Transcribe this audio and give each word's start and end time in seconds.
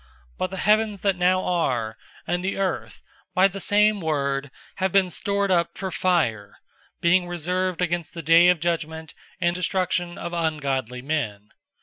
003:007 0.31 0.37
But 0.39 0.49
the 0.49 0.57
heavens 0.57 1.01
that 1.01 1.15
now 1.15 1.43
are, 1.45 1.95
and 2.25 2.43
the 2.43 2.57
earth, 2.57 3.03
by 3.35 3.47
the 3.47 3.59
same 3.59 4.01
word 4.01 4.49
have 4.77 4.91
been 4.91 5.11
stored 5.11 5.51
up 5.51 5.77
for 5.77 5.91
fire, 5.91 6.57
being 7.01 7.27
reserved 7.27 7.83
against 7.83 8.15
the 8.15 8.23
day 8.23 8.47
of 8.47 8.59
judgment 8.59 9.13
and 9.39 9.53
destruction 9.55 10.17
of 10.17 10.33
ungodly 10.33 11.03
men. 11.03 11.49